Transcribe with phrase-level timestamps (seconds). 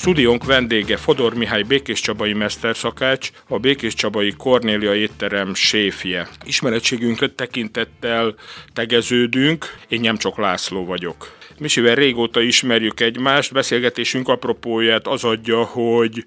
[0.00, 6.28] Stúdiónk vendége Fodor Mihály Békés Csabai mesterszakács, a Békés Csabai Kornélia étterem séfje.
[6.44, 8.34] Ismeretségünket tekintettel
[8.72, 11.39] tegeződünk, én nem csak László vagyok.
[11.60, 16.24] Misivel régóta ismerjük egymást, beszélgetésünk apropóját az adja, hogy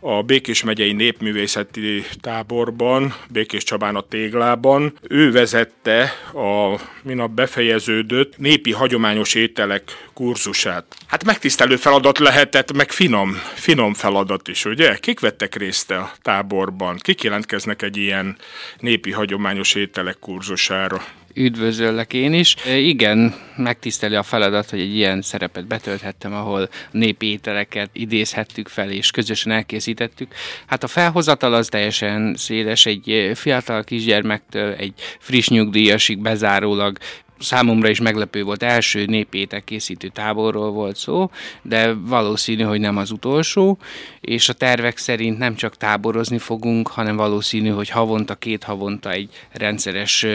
[0.00, 8.72] a Békés megyei népművészeti táborban, Békés Csabán a Téglában, ő vezette a minap befejeződött népi
[8.72, 10.96] hagyományos ételek kurzusát.
[11.06, 14.96] Hát megtisztelő feladat lehetett, meg finom, finom feladat is, ugye?
[14.96, 16.96] Kik vettek részt a táborban?
[16.96, 18.36] Kik jelentkeznek egy ilyen
[18.78, 21.04] népi hagyományos ételek kurzusára?
[21.36, 22.56] Üdvözöllek én is.
[22.76, 29.10] Igen, megtiszteli a feladat, hogy egy ilyen szerepet betölthettem, ahol népi ételeket idézhettük fel, és
[29.10, 30.34] közösen elkészítettük.
[30.66, 36.98] Hát a felhozatal az teljesen széles, egy fiatal kisgyermektől egy friss nyugdíjasig bezárólag
[37.38, 41.30] számomra is meglepő volt, első népétek készítő táborról volt szó,
[41.62, 43.78] de valószínű, hogy nem az utolsó,
[44.20, 49.30] és a tervek szerint nem csak táborozni fogunk, hanem valószínű, hogy havonta, két havonta egy
[49.52, 50.26] rendszeres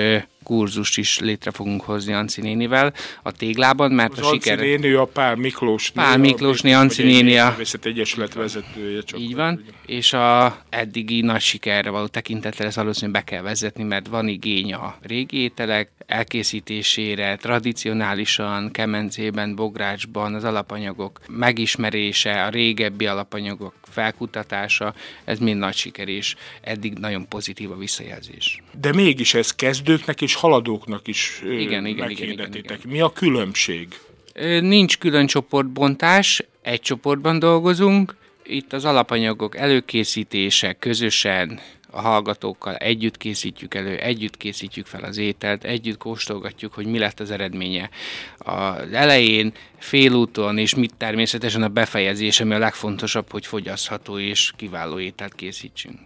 [0.44, 4.60] kurzust is létre fogunk hozni Anci nénivel a téglában, mert az a siker...
[4.60, 7.56] Anci néni, a Pál Miklós Pál Miklósné, Anci néni a...
[7.82, 9.02] Egyesület vezetője.
[9.02, 13.84] Csak Így van, és a eddigi nagy sikerre való tekintetre ez valószínűleg be kell vezetni,
[13.84, 23.06] mert van igény a régi ételek elkészítésére, tradicionálisan, kemencében, bográcsban az alapanyagok megismerése, a régebbi
[23.06, 28.62] alapanyagok felkutatása, ez mind nagy siker, és eddig nagyon pozitív a visszajelzés.
[28.82, 32.80] De mégis ez kezdőknek és haladóknak is igen, igen, igen, igen, igen.
[32.88, 33.88] Mi a különbség?
[34.62, 41.60] Nincs külön csoportbontás, egy csoportban dolgozunk, itt az alapanyagok előkészítése közösen
[41.92, 47.20] a hallgatókkal együtt készítjük elő, együtt készítjük fel az ételt, együtt kóstolgatjuk, hogy mi lett
[47.20, 47.90] az eredménye.
[48.38, 55.00] Az elején, félúton és mit természetesen a befejezés, ami a legfontosabb, hogy fogyasztható és kiváló
[55.00, 56.00] ételt készítsünk.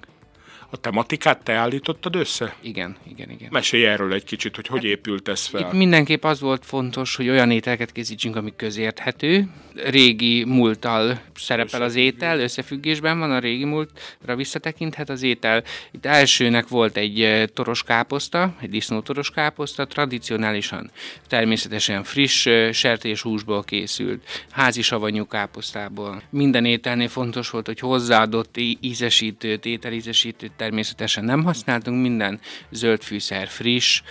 [0.76, 2.56] A tematikát te állítottad össze?
[2.62, 3.48] Igen, igen, igen.
[3.52, 5.62] Mesélj erről egy kicsit, hogy hogy hát, épült ez fel.
[5.62, 9.48] Itt mindenképp az volt fontos, hogy olyan ételeket készítsünk, ami közérthető.
[9.76, 15.64] Régi múlttal szerepel az étel, összefüggésben van a régi múltra visszatekinthet az étel.
[15.92, 20.92] Itt elsőnek volt egy eh, toros káposzta, egy disznó toros káposzta, tradicionálisan
[21.28, 26.22] természetesen friss eh, sertés húsból készült, házi savanyú káposztából.
[26.30, 32.40] Minden ételnél fontos volt, hogy hozzáadott ízesítőt, ételízesítőt természetesen nem használtunk, minden
[32.70, 34.02] zöld fűszer friss,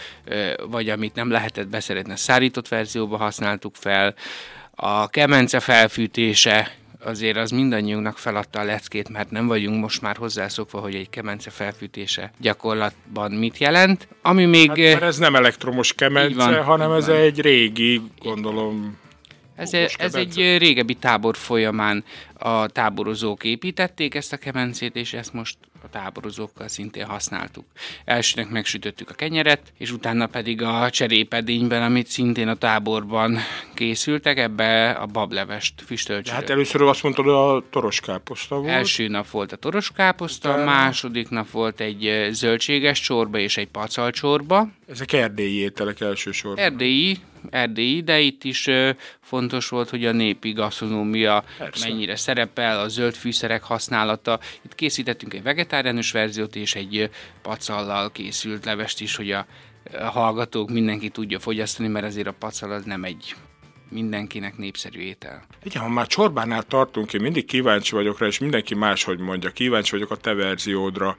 [0.70, 4.14] vagy amit nem lehetett beszeretni, szárított verzióba használtuk fel.
[4.74, 10.80] A kemence felfűtése azért az mindannyiunknak feladta a leckét, mert nem vagyunk most már hozzászokva,
[10.80, 14.08] hogy egy kemence felfűtése gyakorlatban mit jelent.
[14.22, 14.68] Ami még...
[14.68, 17.16] Hát, mert ez nem elektromos kemence, van, hanem ez van.
[17.16, 18.98] egy régi, gondolom,
[19.56, 22.04] ez, ez egy régebbi tábor folyamán
[22.38, 27.64] a táborozók építették ezt a kemencét, és ezt most a táborozókkal szintén használtuk.
[28.04, 33.38] Elsőnek megsütöttük a kenyeret, és utána pedig a cserépedényben, amit szintén a táborban
[33.74, 36.40] készültek, ebbe a bablevest füstölcsölök.
[36.40, 38.68] Hát először azt mondtad, a toroskáposzta volt.
[38.68, 40.64] Első nap volt a toroskáposzta, utána...
[40.64, 44.68] második nap volt egy zöldséges csorba és egy pacal csorba.
[44.88, 46.64] Ezek erdélyi ételek elsősorban.
[46.64, 47.18] Erdélyi,
[47.50, 48.68] erdélyi, de itt is
[49.20, 51.44] fontos volt, hogy a népi gasztronómia
[51.80, 54.40] mennyire szerepel, a zöld fűszerek használata.
[54.64, 55.42] Itt készítettünk egy
[55.74, 57.10] vegetáriánus verziót és egy
[57.42, 59.46] pacallal készült levest is, hogy a
[59.92, 63.34] hallgatók mindenki tudja fogyasztani, mert azért a pacal az nem egy
[63.90, 65.42] mindenkinek népszerű étel.
[65.62, 69.90] Igen, ha már csorbánál tartunk, én mindig kíváncsi vagyok rá, és mindenki máshogy mondja, kíváncsi
[69.90, 71.16] vagyok a te verziódra,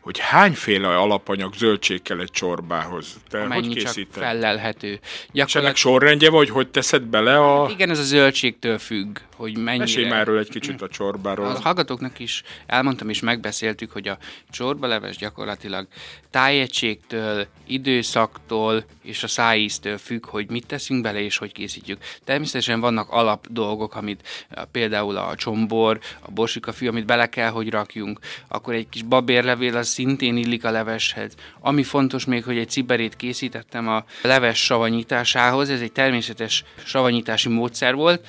[0.00, 3.20] hogy hányféle alapanyag zöldség kell egy csorbához?
[3.28, 4.14] Te Mennyi hogy készíted?
[4.14, 5.00] csak fellelhető.
[5.32, 5.48] Gyakorlat...
[5.48, 7.62] És ennek sorrendje vagy, hogy teszed bele a...
[7.62, 9.84] Hát igen, ez a zöldségtől függ, hogy mennyire...
[9.84, 11.46] Mesélj már erről egy kicsit a csorbáról.
[11.46, 14.18] A hallgatóknak is elmondtam és megbeszéltük, hogy a
[14.50, 15.86] csorbaleves gyakorlatilag
[16.30, 21.98] tájegységtől, időszaktól és a szájíztől függ, hogy mit teszünk bele és hogy készítjük.
[22.24, 28.18] Természetesen vannak alap dolgok, amit például a csombor, a borsikafű, amit bele kell, hogy rakjunk,
[28.48, 31.34] akkor egy kis babérlevél az szintén illik a leveshez.
[31.60, 37.94] Ami fontos még, hogy egy ciberét készítettem a leves savanyításához, ez egy természetes savanyítási módszer
[37.94, 38.26] volt,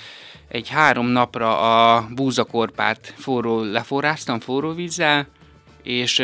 [0.50, 5.28] egy három napra a búzakorpát forró, leforráztam forró vízzel,
[5.84, 6.18] és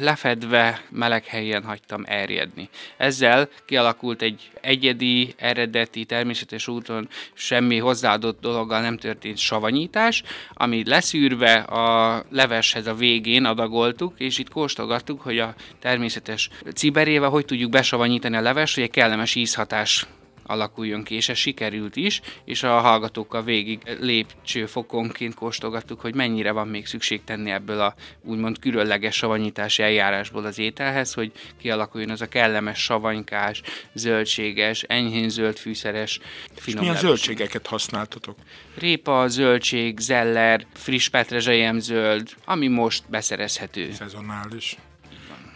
[0.00, 2.68] lefedve meleg helyen hagytam erjedni.
[2.96, 10.22] Ezzel kialakult egy egyedi, eredeti, természetes úton semmi hozzáadott dologgal nem történt savanyítás,
[10.52, 17.44] ami leszűrve a leveshez a végén adagoltuk, és itt kóstolgattuk, hogy a természetes ciberével hogy
[17.44, 20.06] tudjuk besavanyítani a leves, hogy egy kellemes ízhatás
[20.52, 26.68] alakuljon ki, és ez sikerült is, és a hallgatókkal végig lépcsőfokonként kóstolgattuk, hogy mennyire van
[26.68, 27.94] még szükség tenni ebből a
[28.24, 33.62] úgymond különleges savanyítási eljárásból az ételhez, hogy kialakuljon az a kellemes savanykás,
[33.94, 36.20] zöldséges, enyhén zöld fűszeres,
[36.54, 38.38] finom és milyen zöldségeket használtatok?
[38.78, 43.92] Répa, zöldség, zeller, friss petrezselyem zöld, ami most beszerezhető.
[43.92, 44.76] Szezonális.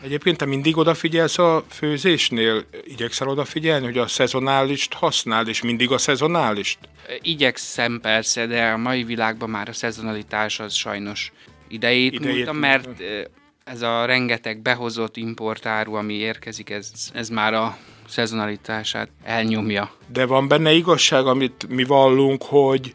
[0.02, 2.64] Egyébként te mindig odafigyelsz a főzésnél?
[2.84, 6.78] Igyekszel odafigyelni, hogy a szezonálist használ, és mindig a szezonálist?
[7.20, 11.32] Igyekszem persze, de a mai világban már a szezonalitás az sajnos
[11.68, 12.88] idejét, idejét múlta, mert
[13.64, 17.76] ez a rengeteg behozott importáru, ami érkezik, ez, ez már a
[18.08, 19.90] szezonalitását elnyomja.
[20.06, 22.92] De van benne igazság, amit mi vallunk, hogy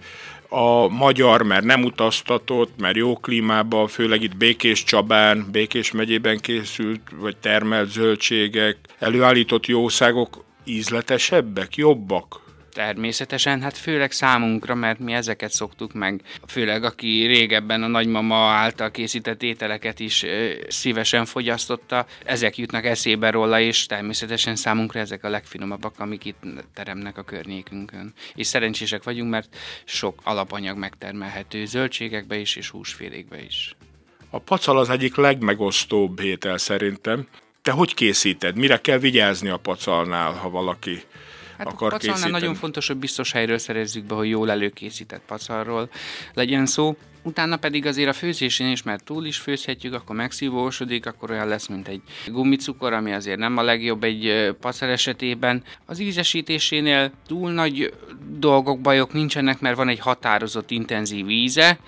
[0.53, 7.01] a magyar, mert nem utaztatott, mert jó klímában, főleg itt Békés Csabán, Békés megyében készült,
[7.19, 12.41] vagy termelt zöldségek, előállított jószágok ízletesebbek, jobbak?
[12.73, 16.21] Természetesen, hát főleg számunkra, mert mi ezeket szoktuk meg.
[16.47, 20.25] Főleg aki régebben a nagymama által készített ételeket is
[20.67, 27.17] szívesen fogyasztotta, ezek jutnak eszébe róla, és természetesen számunkra ezek a legfinomabbak, amik itt teremnek
[27.17, 28.13] a környékünkön.
[28.35, 33.75] És szerencsések vagyunk, mert sok alapanyag megtermelhető zöldségekbe is, és húsfélékbe is.
[34.29, 37.27] A pacal az egyik legmegosztóbb étel szerintem.
[37.61, 38.55] Te hogy készíted?
[38.57, 41.03] Mire kell vigyázni a pacalnál, ha valaki
[41.63, 42.31] hát akar készíteni.
[42.31, 45.89] nagyon fontos, hogy biztos helyről szerezzük be, hogy jól előkészített pacalról
[46.33, 46.95] legyen szó.
[47.23, 51.67] Utána pedig azért a főzésén is, mert túl is főzhetjük, akkor megszívósodik, akkor olyan lesz,
[51.67, 55.63] mint egy gumicukor, ami azért nem a legjobb egy pacal esetében.
[55.85, 57.93] Az ízesítésénél túl nagy
[58.37, 61.79] dolgok, bajok nincsenek, mert van egy határozott intenzív íze,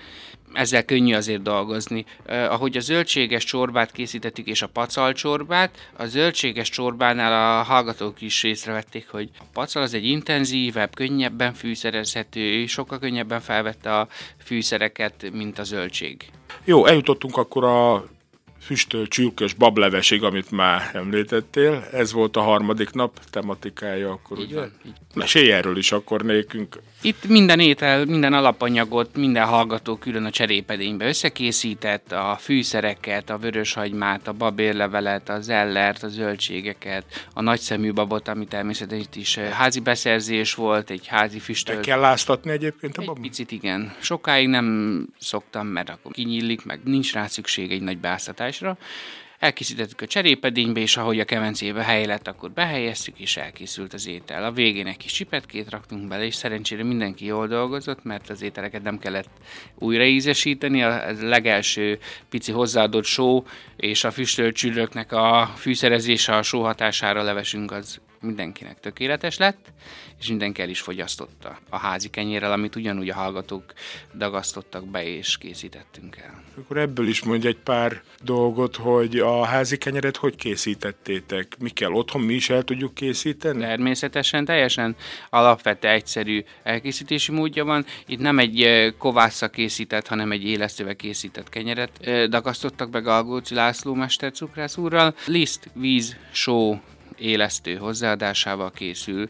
[0.54, 2.04] ezzel könnyű azért dolgozni.
[2.26, 8.20] Uh, ahogy a zöldséges csorbát készítettük és a pacal csorbát, a zöldséges csorbánál a hallgatók
[8.20, 14.08] is észrevették, hogy a pacal az egy intenzívebb, könnyebben fűszerezhető, sokkal könnyebben felvette a
[14.44, 16.30] fűszereket, mint a zöldség.
[16.64, 18.04] Jó, eljutottunk akkor a
[18.60, 21.88] füstölt csülkös bablevesig, amit már említettél.
[21.92, 24.54] Ez volt a harmadik nap tematikája akkor, így ugye?
[24.54, 24.92] Van, így.
[25.14, 26.78] Mesélj erről is akkor nékünk.
[27.04, 34.28] Itt minden étel, minden alapanyagot, minden hallgató külön a cserépedénybe összekészített, a fűszereket, a vöröshagymát,
[34.28, 37.04] a babérlevelet, a zellert, a zöldségeket,
[37.34, 41.78] a nagyszemű babot, ami természetesen is eh, házi beszerzés volt, egy házi füstölt.
[41.78, 43.16] Be kell láztatni egyébként a babot?
[43.16, 43.94] Egy picit igen.
[44.00, 48.78] Sokáig nem szoktam, mert akkor kinyílik, meg nincs rá szükség egy nagy beáztatásra.
[49.44, 54.44] Elkészítettük a cserépedénybe, és ahogy a kemencébe hely lett, akkor behelyeztük, és elkészült az étel.
[54.44, 58.82] A végén egy kis csipetkét raktunk bele, és szerencsére mindenki jól dolgozott, mert az ételeket
[58.82, 59.28] nem kellett
[59.74, 60.82] újra ízesíteni.
[60.82, 61.98] A legelső
[62.28, 63.44] pici hozzáadott só
[63.76, 69.72] és a füstölt csülöknek a fűszerezése a só hatására levesünk az mindenkinek tökéletes lett,
[70.20, 73.64] és mindenki el is fogyasztotta a házi kenyérrel, amit ugyanúgy a hallgatók
[74.14, 76.42] dagasztottak be és készítettünk el.
[76.58, 81.56] Akkor ebből is mondj egy pár dolgot, hogy a házi kenyeret hogy készítettétek?
[81.58, 83.60] Mi kell otthon, mi is el tudjuk készíteni?
[83.60, 84.96] Természetesen, teljesen
[85.30, 87.84] alapvető, egyszerű elkészítési módja van.
[88.06, 91.90] Itt nem egy kovásza készített, hanem egy élesztővel készített kenyeret
[92.28, 95.14] dagasztottak be Galgóci László Mester cukrász úrral.
[95.26, 96.80] Liszt, víz, só,
[97.18, 99.28] élesztő hozzáadásával készül.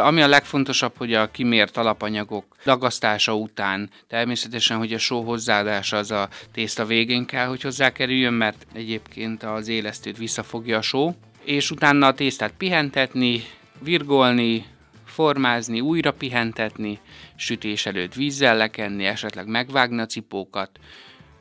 [0.00, 6.10] Ami a legfontosabb, hogy a kimért alapanyagok dagasztása után természetesen, hogy a só hozzáadása az
[6.10, 11.14] a tészta végén kell, hogy hozzákerüljön, mert egyébként az élesztőt visszafogja a só,
[11.44, 13.44] és utána a tésztát pihentetni,
[13.78, 14.64] virgolni,
[15.04, 16.98] formázni, újra pihentetni,
[17.36, 20.70] sütés előtt vízzel lekenni, esetleg megvágni a cipókat,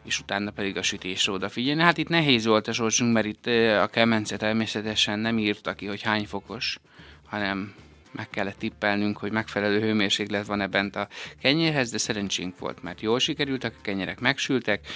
[0.06, 1.82] és utána pedig a sütésre odafigyelni.
[1.82, 3.46] Hát itt nehéz volt a sorsunk, mert itt
[3.82, 6.78] a kemence természetesen nem írta ki, hogy hány fokos,
[7.26, 7.74] hanem
[8.12, 11.08] meg kellett tippelnünk, hogy megfelelő hőmérséklet van-e bent a
[11.42, 14.88] kenyérhez, de szerencsénk volt, mert jól sikerültek, a kenyerek megsültek,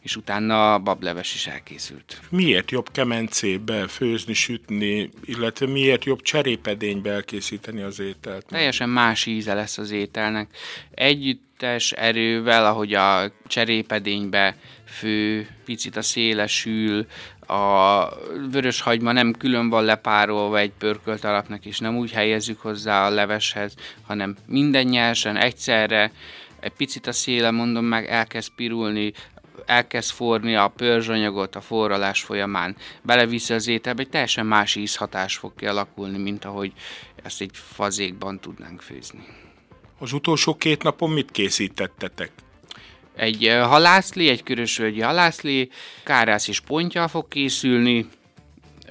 [0.00, 2.20] és utána a bableves is elkészült.
[2.28, 8.46] Miért jobb kemencébe főzni, sütni, illetve miért jobb cserépedénybe elkészíteni az ételt?
[8.46, 10.56] Teljesen más íze lesz az ételnek.
[11.60, 17.06] Együttes erővel, ahogy a cserépedénybe fő, picit a szélesül,
[17.46, 18.08] a
[18.50, 23.10] vörös hagyma nem külön van lepárolva egy pörkölt alapnak, és nem úgy helyezzük hozzá a
[23.10, 23.74] leveshez,
[24.06, 26.12] hanem minden nyersen, egyszerre,
[26.60, 29.12] egy picit a széle, mondom meg, elkezd pirulni,
[29.66, 35.54] elkezd forni a pörzsanyagot a forralás folyamán, beleviszi az ételbe, egy teljesen más ízhatás fog
[35.54, 36.72] kialakulni, mint ahogy
[37.22, 39.49] ezt egy fazékban tudnánk főzni.
[40.02, 42.30] Az utolsó két napon mit készítettetek?
[43.16, 45.70] Egy halászli, egy körösvölgyi halászli,
[46.04, 48.06] kárász és pontja fog készülni,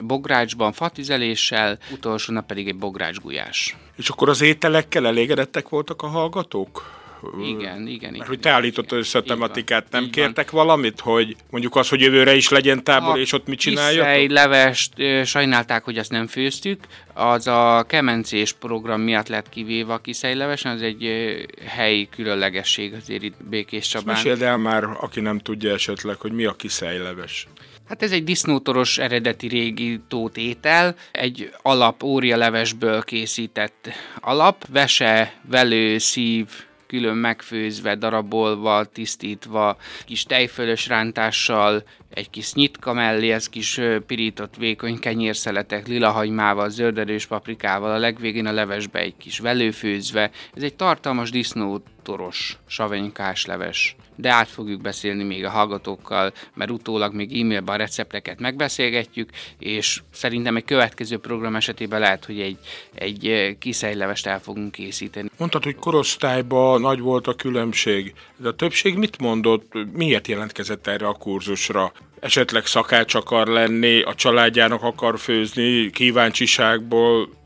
[0.01, 3.78] bográcsban fatüzeléssel, utolsó nap pedig egy bográcsgulyás.
[3.96, 6.99] És akkor az ételekkel elégedettek voltak a hallgatók?
[7.43, 8.11] Igen, igen.
[8.11, 10.65] Mert hogy te állítottad össze a tematikát, nem így kértek van.
[10.65, 14.31] valamit, hogy mondjuk az, hogy jövőre is legyen tábor, a és ott mit csináljatok?
[14.31, 14.93] levest
[15.25, 16.83] sajnálták, hogy azt nem főztük,
[17.13, 21.09] az a kemencés program miatt lett kivéve a kiszejlevesen, az egy
[21.65, 24.15] helyi különlegesség azért itt Békés Csabán.
[24.15, 27.47] Meséld el már, aki nem tudja esetleg, hogy mi a kiszejleves.
[27.89, 36.47] Hát ez egy disznótoros eredeti régi tótétel, egy alap órialevesből készített alap, vese, velő, szív,
[36.89, 45.00] külön megfőzve, darabolva, tisztítva, kis tejfölös rántással, egy kis nyitka mellé, ez kis pirított vékony
[45.00, 50.32] kenyérszeletek, lilahagymával, zölderős paprikával, a legvégén a levesbe egy kis velőfőzve.
[50.54, 53.96] Ez egy tartalmas disznótoros savenykás leves.
[54.16, 60.01] De át fogjuk beszélni még a hallgatókkal, mert utólag még e-mailben a recepteket megbeszélgetjük, és
[60.12, 62.58] szerintem egy következő program esetében lehet, hogy egy,
[62.94, 65.30] egy kiszejlevest el fogunk készíteni.
[65.38, 71.08] Mondtad, hogy korosztályban nagy volt a különbség, de a többség mit mondott, miért jelentkezett erre
[71.08, 71.92] a kurzusra?
[72.20, 77.38] Esetleg szakács akar lenni, a családjának akar főzni, kíváncsiságból,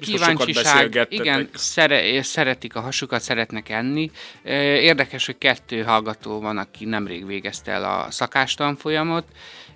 [0.00, 4.10] Kíváncsiság, igen, szere, szeretik a hasukat, szeretnek enni.
[4.44, 9.24] Érdekes, hogy kettő hallgató van, aki nemrég végezte el a szakástanfolyamot,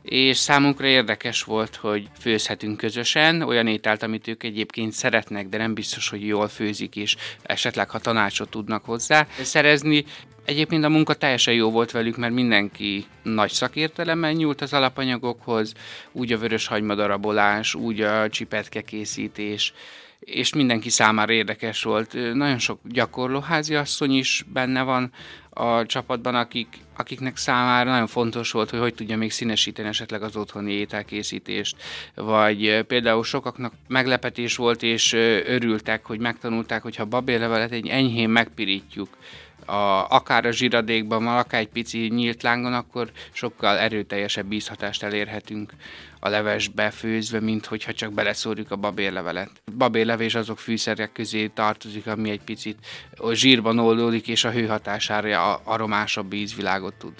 [0.08, 5.74] és számunkra érdekes volt, hogy főzhetünk közösen olyan ételt, amit ők egyébként szeretnek, de nem
[5.74, 10.04] biztos, hogy jól főzik, és esetleg ha tanácsot tudnak hozzá szerezni.
[10.44, 15.72] Egyébként a munka teljesen jó volt velük, mert mindenki nagy szakértelemmel nyúlt az alapanyagokhoz,
[16.12, 19.72] úgy a vörös hagymadarabolás, úgy a csipetke készítés,
[20.20, 22.12] és mindenki számára érdekes volt.
[22.34, 25.12] Nagyon sok gyakorlóházi asszony is benne van
[25.50, 30.36] a csapatban, akik, akiknek számára nagyon fontos volt, hogy hogy tudja még színesíteni esetleg az
[30.36, 31.76] otthoni ételkészítést,
[32.14, 35.12] vagy például sokaknak meglepetés volt, és
[35.46, 39.08] örültek, hogy megtanulták, hogy ha babérlevelet egy enyhén megpirítjuk,
[39.66, 45.72] a, akár a zsiradékban, akár egy pici nyílt lángon, akkor sokkal erőteljesebb ízhatást elérhetünk
[46.20, 49.50] a levesbe főzve, mint hogyha csak beleszórjuk a babérlevelet.
[49.76, 52.78] Babérlevés azok fűszerek közé tartozik, ami egy picit
[53.32, 57.14] zsírban oldódik, és a hőhatására aromásabb ízvilágot tud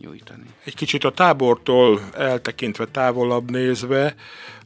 [0.00, 0.44] nyújtani.
[0.64, 4.14] Egy kicsit a tábortól eltekintve távolabb nézve,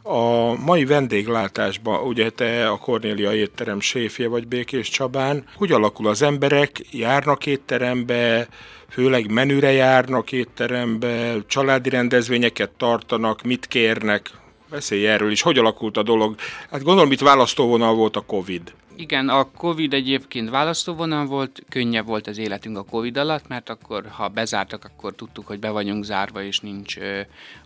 [0.06, 6.22] a mai vendéglátásban, ugye te a Kornélia étterem séfje vagy Békés Csabán, hogy alakul az
[6.22, 8.48] emberek, járnak étterembe,
[8.88, 14.30] főleg menüre járnak étterembe, családi rendezvényeket tartanak, mit kérnek,
[14.70, 16.34] beszélj erről is, hogy alakult a dolog.
[16.70, 18.72] Hát gondolom itt választóvonal volt a Covid.
[18.96, 24.06] Igen, a Covid egyébként választóvonal volt, könnyebb volt az életünk a Covid alatt, mert akkor,
[24.06, 27.20] ha bezártak, akkor tudtuk, hogy be vagyunk zárva, és nincs ö,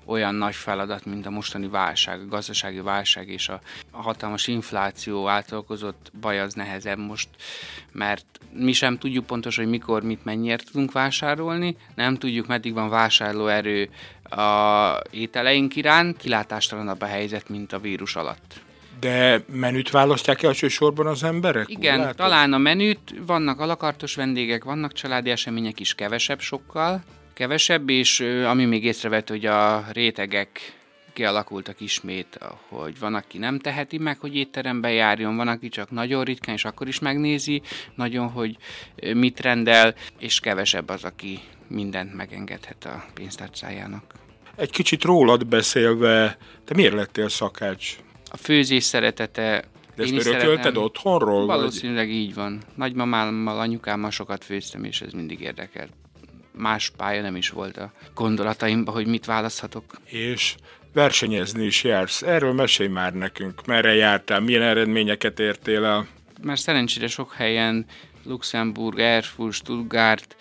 [0.05, 5.29] olyan nagy feladat, mint a mostani válság, a gazdasági válság és a, a hatalmas infláció
[5.29, 7.29] által okozott baj az nehezebb most,
[7.93, 12.89] mert mi sem tudjuk pontosan, hogy mikor, mit, mennyiért tudunk vásárolni, nem tudjuk, meddig van
[12.89, 13.91] vásárlóerő
[14.23, 18.67] a ételeink iránt, kilátástalanabb a helyzet, mint a vírus alatt.
[19.01, 21.69] De menüt választják elsősorban az emberek?
[21.69, 27.03] Igen, talán a menüt, vannak alakartos vendégek, vannak családi események is kevesebb sokkal,
[27.35, 30.77] kevesebb, és ami még észrevett, hogy a rétegek
[31.13, 32.39] kialakultak ismét,
[32.69, 36.65] hogy van, aki nem teheti meg, hogy étterembe járjon, van, aki csak nagyon ritkán, és
[36.65, 37.63] akkor is megnézi
[37.95, 38.57] nagyon, hogy
[39.15, 44.15] mit rendel, és kevesebb az, aki mindent megengedhet a pénztárcájának.
[44.57, 47.97] Egy kicsit rólad beszélve, te miért lettél szakács?
[48.31, 49.65] A főzés szeretete.
[49.97, 51.47] De ezt örökölted otthonról?
[51.47, 52.17] Valószínűleg vagy?
[52.17, 52.63] így van.
[52.75, 55.93] Nagymamámmal, anyukámmal sokat főztem, és ez mindig érdekelt.
[56.53, 59.85] Más pálya nem is volt a gondolataimban, hogy mit választhatok.
[60.05, 60.55] És
[60.93, 62.23] versenyezni is jársz.
[62.23, 63.67] Erről mesélj már nekünk.
[63.67, 66.07] Merre jártál, milyen eredményeket értél el?
[66.43, 67.87] Már szerencsére sok helyen,
[68.25, 70.37] Luxemburg, Erfurt, Stuttgart,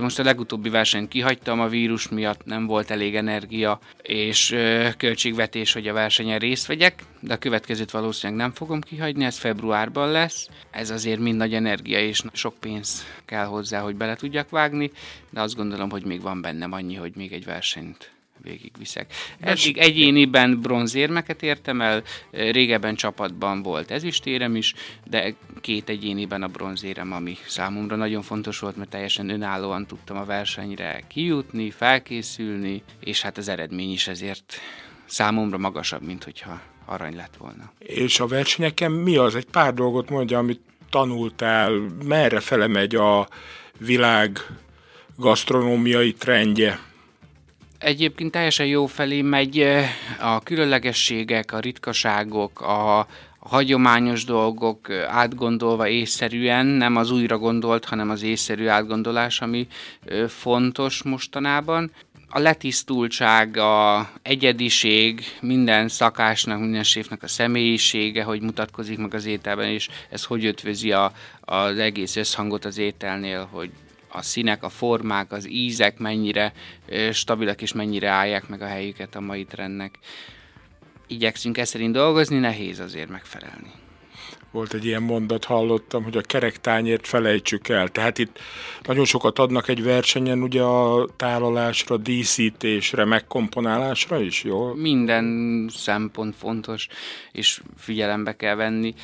[0.00, 4.56] most a legutóbbi versenyt kihagytam a vírus miatt, nem volt elég energia és
[4.96, 10.10] költségvetés, hogy a versenyen részt vegyek, de a következőt valószínűleg nem fogom kihagyni, ez februárban
[10.10, 10.48] lesz.
[10.70, 14.90] Ez azért mind nagy energia és sok pénz kell hozzá, hogy bele tudjak vágni,
[15.30, 19.12] de azt gondolom, hogy még van bennem annyi, hogy még egy versenyt végigviszek.
[19.40, 27.12] Eddig egyéniben bronzérmeket értem el, régebben csapatban volt ezüstérem is, de két egyéniben a bronzérem,
[27.12, 33.38] ami számomra nagyon fontos volt, mert teljesen önállóan tudtam a versenyre kijutni, felkészülni, és hát
[33.38, 34.60] az eredmény is ezért
[35.06, 37.72] számomra magasabb, mint hogyha arany lett volna.
[37.78, 39.34] És a versenyeken mi az?
[39.34, 41.70] Egy pár dolgot mondja, amit tanultál,
[42.04, 43.28] merre fele megy a
[43.78, 44.38] világ
[45.16, 46.80] gasztronómiai trendje?
[47.78, 49.66] Egyébként teljesen jó felé megy
[50.20, 53.06] a különlegességek, a ritkaságok, a,
[53.38, 59.66] hagyományos dolgok átgondolva észszerűen, nem az újra gondolt, hanem az észszerű átgondolás, ami
[60.28, 61.90] fontos mostanában.
[62.30, 69.68] A letisztultság, a egyediség, minden szakásnak, minden séfnek a személyisége, hogy mutatkozik meg az ételben,
[69.68, 73.70] és ez hogy ötvözi a, az egész összhangot az ételnél, hogy
[74.08, 76.52] a színek, a formák, az ízek mennyire
[77.12, 79.98] stabilak és mennyire állják meg a helyüket a mai trendnek.
[81.06, 83.70] Igyekszünk ezt szerint dolgozni, nehéz azért megfelelni
[84.50, 87.88] volt egy ilyen mondat, hallottam, hogy a kerektányért felejtsük el.
[87.88, 88.38] Tehát itt
[88.82, 94.74] nagyon sokat adnak egy versenyen ugye a tálalásra, díszítésre, megkomponálásra is, jó?
[94.74, 96.88] Minden szempont fontos,
[97.32, 98.94] és figyelembe kell venni.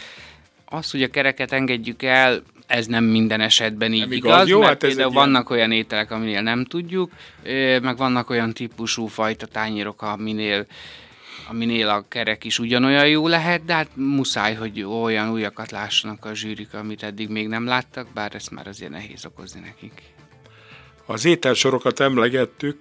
[0.64, 4.59] Az, hogy a kereket engedjük el, ez nem minden esetben így nem igaz, igaz jó,
[4.59, 5.59] mert hát például vannak ilyen...
[5.59, 7.12] olyan ételek, aminél nem tudjuk,
[7.83, 10.66] meg vannak olyan típusú fajta tányérok, aminél
[11.49, 16.35] aminél a kerek is ugyanolyan jó lehet, de hát muszáj, hogy olyan újakat lássanak a
[16.35, 20.02] zsűrik, amit eddig még nem láttak, bár ezt már azért nehéz okozni nekik.
[21.06, 22.80] Az ételsorokat emlegettük,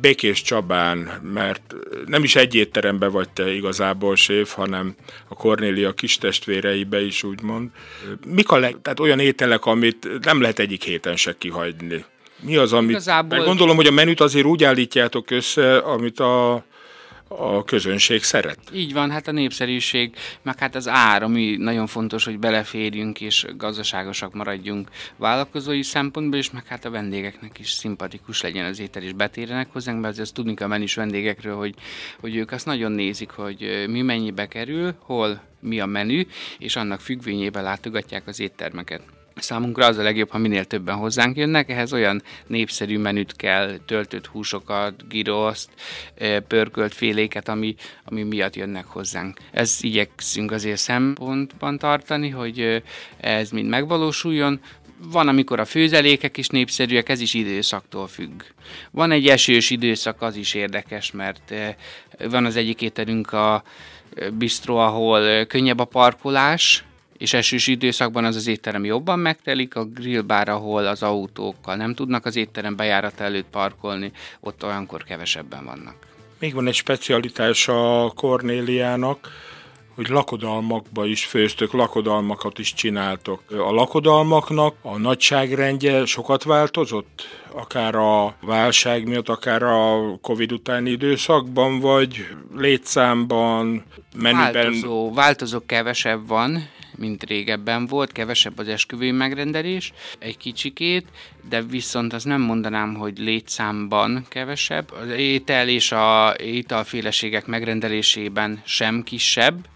[0.00, 1.74] Békés Csabán, mert
[2.06, 4.94] nem is egy étterembe vagy te igazából séf, hanem
[5.28, 7.68] a Kornélia kis testvéreibe is úgymond.
[8.26, 12.04] Mik a leg, tehát olyan ételek, amit nem lehet egyik héten se kihagyni?
[12.40, 12.90] Mi az, amit...
[12.90, 13.44] Igazából...
[13.44, 16.64] Gondolom, hogy a menüt azért úgy állítjátok össze, amit a
[17.28, 18.58] a közönség szeret.
[18.74, 23.46] Így van, hát a népszerűség, meg hát az ár, ami nagyon fontos, hogy beleférjünk és
[23.56, 29.12] gazdaságosak maradjunk vállalkozói szempontból, és meg hát a vendégeknek is szimpatikus legyen az étel, és
[29.12, 31.74] betérjenek hozzánk, mert azért tudni kell menni is vendégekről, hogy,
[32.20, 36.22] hogy ők azt nagyon nézik, hogy mi mennyibe kerül, hol mi a menü,
[36.58, 39.17] és annak függvényében látogatják az éttermeket.
[39.40, 44.26] Számunkra az a legjobb, ha minél többen hozzánk jönnek, ehhez olyan népszerű menüt kell, töltött
[44.26, 45.70] húsokat, giroszt,
[46.48, 49.38] pörkölt féléket, ami, ami miatt jönnek hozzánk.
[49.50, 52.82] Ez igyekszünk azért szempontban tartani, hogy
[53.20, 54.60] ez mind megvalósuljon,
[55.02, 58.42] van, amikor a főzelékek is népszerűek, ez is időszaktól függ.
[58.90, 61.54] Van egy esős időszak, az is érdekes, mert
[62.30, 63.62] van az egyik ételünk a
[64.32, 66.84] bistro, ahol könnyebb a parkolás,
[67.18, 72.24] és esős időszakban az az étterem jobban megtelik, a grillbár, ahol az autókkal nem tudnak
[72.24, 75.96] az étterem bejárat előtt parkolni, ott olyankor kevesebben vannak.
[76.38, 79.28] Még van egy specialitás a Kornéliának,
[79.94, 83.42] hogy lakodalmakba is főztök, lakodalmakat is csináltok.
[83.50, 87.28] A lakodalmaknak a nagyságrendje sokat változott?
[87.52, 92.26] Akár a válság miatt, akár a Covid utáni időszakban, vagy
[92.56, 93.84] létszámban,
[94.16, 94.52] menüben?
[94.52, 96.68] Változó, változó kevesebb van,
[96.98, 101.06] mint régebben volt, kevesebb az esküvői megrendelés, egy kicsikét,
[101.48, 104.92] de viszont az nem mondanám, hogy létszámban kevesebb.
[104.92, 109.66] Az étel és a ételféleségek megrendelésében sem kisebb,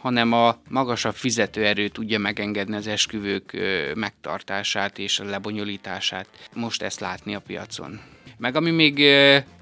[0.00, 3.58] hanem a magasabb fizetőerő tudja megengedni az esküvők
[3.94, 6.28] megtartását és a lebonyolítását.
[6.54, 8.00] Most ezt látni a piacon.
[8.38, 9.04] Meg ami még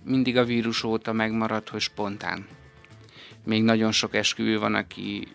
[0.04, 2.46] mindig a vírus óta megmaradt, hogy spontán.
[3.44, 5.28] Még nagyon sok esküvő van, aki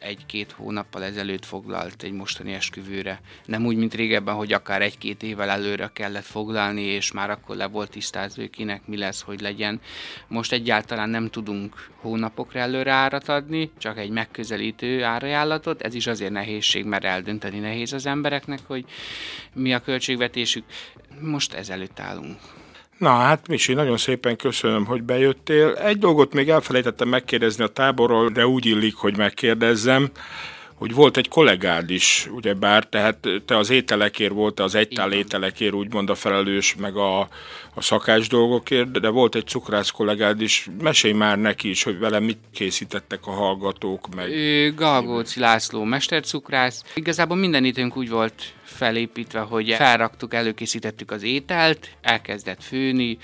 [0.00, 3.20] egy-két hónappal ezelőtt foglalt egy mostani esküvőre.
[3.44, 7.66] Nem úgy, mint régebben, hogy akár egy-két évvel előre kellett foglalni, és már akkor le
[7.66, 9.80] volt tisztázva, kinek mi lesz, hogy legyen.
[10.28, 15.82] Most egyáltalán nem tudunk hónapokra előre árat adni, csak egy megközelítő árajánlatot.
[15.82, 18.84] Ez is azért nehézség, mert eldönteni nehéz az embereknek, hogy
[19.52, 20.64] mi a költségvetésük.
[21.20, 22.38] Most ezelőtt állunk.
[23.00, 25.74] Na hát Misi, nagyon szépen köszönöm, hogy bejöttél.
[25.74, 30.10] Egy dolgot még elfelejtettem megkérdezni a táborról, de úgy illik, hogy megkérdezzem
[30.80, 35.72] hogy volt egy kollégád is, ugye bár, tehát te az ételekért volt, az egytál ételekért
[35.72, 37.20] úgymond a felelős, meg a,
[37.74, 40.68] a szakás dolgokért, de volt egy cukrász kollégád is.
[40.80, 44.30] Mesélj már neki is, hogy vele mit készítettek a hallgatók, meg...
[44.74, 46.84] Galgóci László mestercukrász.
[46.94, 53.18] Igazából minden időnk úgy volt felépítve, hogy felraktuk, előkészítettük az ételt, elkezdett főni,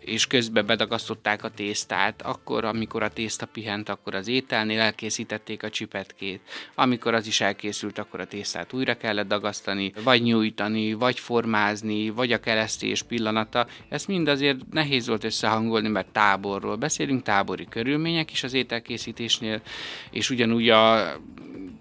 [0.00, 5.70] és közben bedagasztották a tésztát, akkor, amikor a tészta pihent, akkor az ételnél elkészítették a
[5.70, 6.40] csipetkét.
[6.74, 12.32] Amikor az is elkészült, akkor a tésztát újra kellett dagasztani, vagy nyújtani, vagy formázni, vagy
[12.32, 13.66] a keresztés pillanata.
[13.88, 19.62] Ezt mind azért nehéz volt összehangolni, mert táborról beszélünk, tábori körülmények is az ételkészítésnél,
[20.10, 21.12] és ugyanúgy a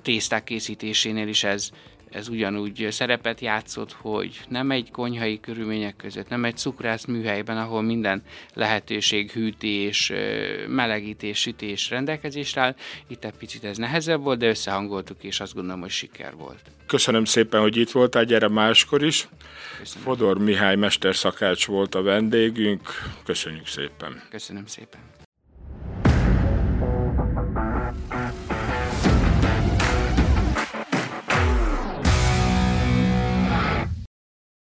[0.02, 1.72] tészták készítésénél is ez
[2.12, 7.82] ez ugyanúgy szerepet játszott, hogy nem egy konyhai körülmények között, nem egy cukrász műhelyben, ahol
[7.82, 10.12] minden lehetőség, hűtés,
[10.68, 12.76] melegítés, sütés rendelkezésre áll.
[13.08, 16.62] Itt egy picit ez nehezebb volt, de összehangoltuk, és azt gondolom, hogy siker volt.
[16.86, 19.28] Köszönöm szépen, hogy itt voltál, gyere máskor is.
[19.80, 20.04] Köszönöm.
[20.04, 22.82] Fodor Mihály mesterszakács volt a vendégünk.
[23.24, 24.22] Köszönjük szépen.
[24.30, 25.00] Köszönöm szépen.